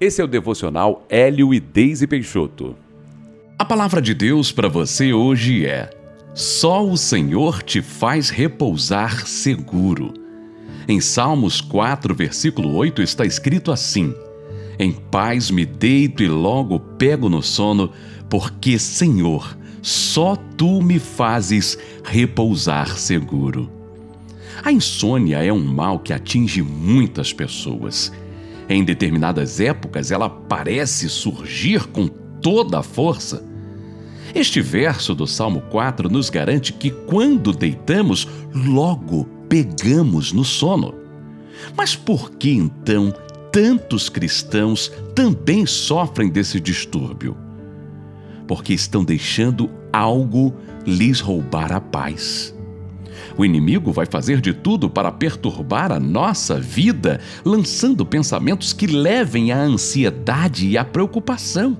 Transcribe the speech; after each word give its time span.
Esse 0.00 0.20
é 0.20 0.24
o 0.24 0.28
devocional 0.28 1.06
Hélio 1.08 1.54
e 1.54 1.60
Deise 1.60 2.06
Peixoto. 2.06 2.74
A 3.56 3.64
palavra 3.64 4.02
de 4.02 4.12
Deus 4.12 4.50
para 4.50 4.68
você 4.68 5.12
hoje 5.12 5.64
é: 5.64 5.88
Só 6.34 6.84
o 6.84 6.96
Senhor 6.96 7.62
te 7.62 7.80
faz 7.80 8.28
repousar 8.28 9.24
seguro. 9.24 10.12
Em 10.88 11.00
Salmos 11.00 11.60
4, 11.60 12.12
versículo 12.12 12.74
8 12.74 13.02
está 13.02 13.24
escrito 13.24 13.70
assim: 13.70 14.12
Em 14.80 14.90
paz 14.90 15.48
me 15.48 15.64
deito 15.64 16.24
e 16.24 16.28
logo 16.28 16.80
pego 16.80 17.28
no 17.28 17.40
sono, 17.40 17.92
porque, 18.28 18.80
Senhor, 18.80 19.56
só 19.80 20.34
tu 20.56 20.82
me 20.82 20.98
fazes 20.98 21.78
repousar 22.02 22.98
seguro. 22.98 23.70
A 24.64 24.72
insônia 24.72 25.44
é 25.44 25.52
um 25.52 25.64
mal 25.64 26.00
que 26.00 26.12
atinge 26.12 26.62
muitas 26.62 27.32
pessoas. 27.32 28.12
Em 28.68 28.84
determinadas 28.84 29.60
épocas, 29.60 30.10
ela 30.10 30.28
parece 30.28 31.08
surgir 31.08 31.86
com 31.88 32.08
toda 32.08 32.78
a 32.78 32.82
força. 32.82 33.44
Este 34.34 34.60
verso 34.60 35.14
do 35.14 35.26
Salmo 35.26 35.60
4 35.70 36.08
nos 36.08 36.30
garante 36.30 36.72
que 36.72 36.90
quando 36.90 37.52
deitamos, 37.52 38.26
logo 38.54 39.24
pegamos 39.48 40.32
no 40.32 40.44
sono. 40.44 40.94
Mas 41.76 41.94
por 41.94 42.32
que 42.32 42.50
então 42.50 43.12
tantos 43.52 44.08
cristãos 44.08 44.90
também 45.14 45.66
sofrem 45.66 46.30
desse 46.30 46.58
distúrbio? 46.58 47.36
Porque 48.48 48.72
estão 48.72 49.04
deixando 49.04 49.70
algo 49.92 50.54
lhes 50.86 51.20
roubar 51.20 51.72
a 51.72 51.80
paz. 51.80 52.53
O 53.36 53.44
inimigo 53.44 53.92
vai 53.92 54.06
fazer 54.06 54.40
de 54.40 54.52
tudo 54.52 54.88
para 54.88 55.10
perturbar 55.10 55.92
a 55.92 56.00
nossa 56.00 56.58
vida, 56.58 57.20
lançando 57.44 58.04
pensamentos 58.04 58.72
que 58.72 58.86
levem 58.86 59.52
à 59.52 59.58
ansiedade 59.58 60.66
e 60.66 60.78
à 60.78 60.84
preocupação. 60.84 61.76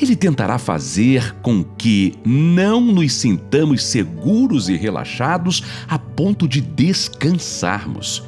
Ele 0.00 0.16
tentará 0.16 0.58
fazer 0.58 1.34
com 1.40 1.62
que 1.62 2.14
não 2.24 2.80
nos 2.80 3.12
sintamos 3.12 3.84
seguros 3.84 4.68
e 4.68 4.76
relaxados 4.76 5.62
a 5.88 5.98
ponto 5.98 6.48
de 6.48 6.60
descansarmos. 6.60 8.22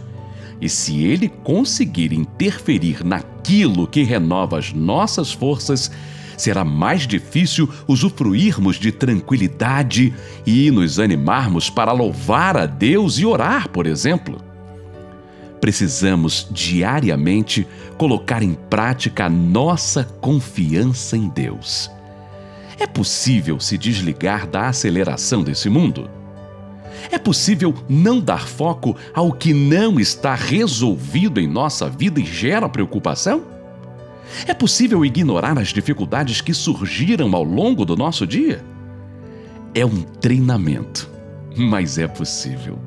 E 0.61 0.69
se 0.69 1.05
ele 1.05 1.29
conseguir 1.29 2.13
interferir 2.13 3.05
naquilo 3.05 3.87
que 3.87 4.03
renova 4.03 4.59
as 4.59 4.73
nossas 4.73 5.33
forças, 5.33 5.91
será 6.37 6.65
mais 6.65 7.07
difícil 7.07 7.69
usufruirmos 7.87 8.77
de 8.77 8.93
tranquilidade 8.93 10.15
e 10.47 10.71
nos 10.71 10.99
animarmos 10.99 11.71
para 11.71 11.93
louvar 11.93 12.57
a 12.57 12.67
Deus 12.67 13.19
e 13.19 13.27
orar, 13.27 13.69
por 13.69 13.87
exemplo. 13.87 14.39
Precisamos 15.61 16.47
diariamente 16.51 17.67
colocar 17.97 18.43
em 18.43 18.55
prática 18.55 19.29
nossa 19.29 20.05
confiança 20.21 21.17
em 21.17 21.29
Deus. 21.29 21.91
É 22.79 22.87
possível 22.87 23.59
se 23.59 23.79
desligar 23.79 24.47
da 24.47 24.69
aceleração 24.69 25.43
desse 25.43 25.69
mundo? 25.71 26.11
É 27.11 27.19
possível 27.19 27.75
não 27.89 28.21
dar 28.21 28.47
foco 28.47 28.97
ao 29.15 29.33
que 29.33 29.55
não 29.55 29.99
está 29.99 30.35
resolvido 30.35 31.41
em 31.41 31.47
nossa 31.47 31.89
vida 31.89 32.21
e 32.21 32.25
gera 32.25 32.69
preocupação? 32.69 33.56
É 34.47 34.53
possível 34.53 35.05
ignorar 35.05 35.59
as 35.59 35.69
dificuldades 35.69 36.41
que 36.41 36.53
surgiram 36.53 37.35
ao 37.35 37.45
longo 37.45 37.85
do 37.85 37.97
nosso 37.97 38.27
dia? 38.27 38.63
É 39.75 39.85
um 39.85 40.03
treinamento, 40.03 41.09
mas 41.57 41.99
é 41.99 42.09
possível. 42.09 42.79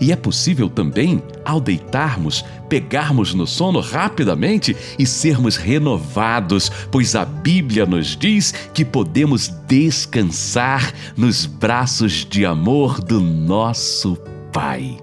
E 0.00 0.12
é 0.12 0.16
possível 0.16 0.68
também, 0.68 1.22
ao 1.44 1.60
deitarmos, 1.60 2.44
pegarmos 2.68 3.34
no 3.34 3.46
sono 3.46 3.80
rapidamente 3.80 4.76
e 4.98 5.06
sermos 5.06 5.56
renovados, 5.56 6.70
pois 6.90 7.14
a 7.14 7.24
Bíblia 7.24 7.84
nos 7.84 8.16
diz 8.16 8.52
que 8.72 8.84
podemos 8.84 9.48
descansar 9.66 10.92
nos 11.16 11.46
braços 11.46 12.24
de 12.24 12.46
amor 12.46 13.00
do 13.00 13.20
nosso 13.20 14.16
Pai. 14.52 14.98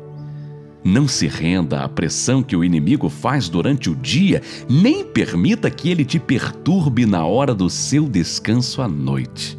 Não 0.84 1.08
se 1.08 1.28
renda 1.28 1.82
à 1.82 1.90
pressão 1.90 2.42
que 2.42 2.56
o 2.56 2.64
inimigo 2.64 3.10
faz 3.10 3.50
durante 3.50 3.90
o 3.90 3.96
dia, 3.96 4.42
nem 4.70 5.04
permita 5.04 5.70
que 5.70 5.90
ele 5.90 6.06
te 6.06 6.20
perturbe 6.20 7.06
na 7.06 7.26
hora 7.26 7.54
do 7.54 7.70
seu 7.70 8.08
descanso 8.08 8.82
à 8.82 8.88
noite. 8.88 9.58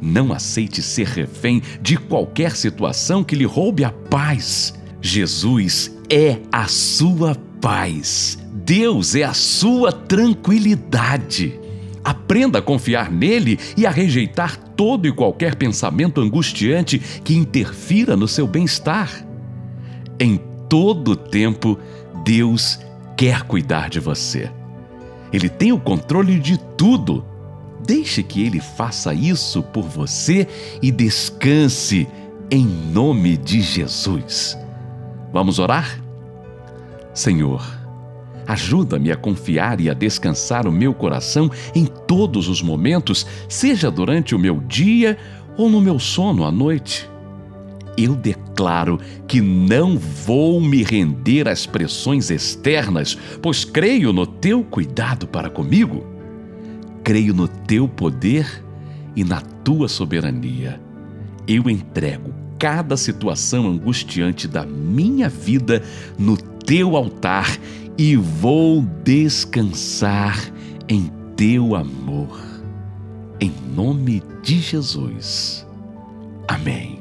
Não 0.00 0.32
aceite 0.32 0.80
ser 0.80 1.08
refém 1.08 1.60
de 1.82 1.96
qualquer 1.96 2.54
situação 2.54 3.24
que 3.24 3.34
lhe 3.34 3.44
roube 3.44 3.84
a 3.84 3.90
paz. 3.90 4.74
Jesus 5.00 5.96
é 6.08 6.38
a 6.52 6.68
sua 6.68 7.34
paz. 7.60 8.38
Deus 8.52 9.16
é 9.16 9.24
a 9.24 9.34
sua 9.34 9.90
tranquilidade. 9.90 11.58
Aprenda 12.04 12.60
a 12.60 12.62
confiar 12.62 13.10
nele 13.10 13.58
e 13.76 13.84
a 13.84 13.90
rejeitar 13.90 14.56
todo 14.56 15.08
e 15.08 15.12
qualquer 15.12 15.56
pensamento 15.56 16.20
angustiante 16.20 16.98
que 17.24 17.34
interfira 17.34 18.16
no 18.16 18.28
seu 18.28 18.46
bem-estar. 18.46 19.27
Em 20.20 20.40
todo 20.68 21.14
tempo, 21.14 21.78
Deus 22.24 22.78
quer 23.16 23.42
cuidar 23.42 23.88
de 23.88 24.00
você. 24.00 24.50
Ele 25.32 25.48
tem 25.48 25.72
o 25.72 25.78
controle 25.78 26.38
de 26.38 26.58
tudo. 26.76 27.24
Deixe 27.86 28.22
que 28.22 28.44
ele 28.44 28.60
faça 28.60 29.14
isso 29.14 29.62
por 29.62 29.84
você 29.84 30.46
e 30.82 30.90
descanse 30.90 32.08
em 32.50 32.66
nome 32.66 33.36
de 33.36 33.60
Jesus. 33.60 34.58
Vamos 35.32 35.58
orar? 35.58 36.02
Senhor, 37.14 37.64
ajuda-me 38.46 39.12
a 39.12 39.16
confiar 39.16 39.80
e 39.80 39.88
a 39.88 39.94
descansar 39.94 40.66
o 40.66 40.72
meu 40.72 40.92
coração 40.92 41.50
em 41.74 41.86
todos 41.86 42.48
os 42.48 42.60
momentos, 42.60 43.26
seja 43.48 43.90
durante 43.90 44.34
o 44.34 44.38
meu 44.38 44.60
dia 44.60 45.16
ou 45.56 45.68
no 45.68 45.80
meu 45.80 45.98
sono 45.98 46.44
à 46.44 46.50
noite 46.50 47.08
eu 47.98 48.14
declaro 48.14 49.00
que 49.26 49.40
não 49.40 49.98
vou 49.98 50.60
me 50.60 50.84
render 50.84 51.48
às 51.48 51.66
pressões 51.66 52.30
externas, 52.30 53.18
pois 53.42 53.64
creio 53.64 54.12
no 54.12 54.24
teu 54.24 54.62
cuidado 54.62 55.26
para 55.26 55.50
comigo. 55.50 56.06
Creio 57.02 57.34
no 57.34 57.48
teu 57.48 57.88
poder 57.88 58.64
e 59.16 59.24
na 59.24 59.40
tua 59.40 59.88
soberania. 59.88 60.80
Eu 61.46 61.68
entrego 61.68 62.32
cada 62.56 62.96
situação 62.96 63.66
angustiante 63.66 64.46
da 64.46 64.64
minha 64.64 65.28
vida 65.28 65.82
no 66.16 66.36
teu 66.36 66.96
altar 66.96 67.58
e 67.96 68.14
vou 68.14 68.82
descansar 69.02 70.38
em 70.88 71.10
teu 71.34 71.74
amor. 71.74 72.38
Em 73.40 73.52
nome 73.74 74.22
de 74.42 74.60
Jesus. 74.60 75.66
Amém. 76.46 76.97